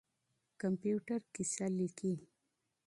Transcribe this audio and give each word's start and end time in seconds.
کمپيوټر 0.61 1.19
کيسه 1.35 1.65
ليکي. 1.77 2.13